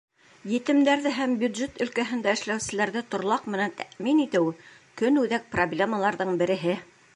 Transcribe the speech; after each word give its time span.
Етемдәрҙе 0.51 1.11
һәм 1.17 1.35
бюджет 1.43 1.77
өлкәһендә 1.85 2.33
эшләүселәрҙе 2.37 3.05
торлаҡ 3.15 3.47
менән 3.57 3.77
тәьмин 3.83 4.23
итеү— 4.25 4.51
көнүҙәк 5.03 5.49
проблемаларҙың 5.57 6.37
береһе. 6.45 6.83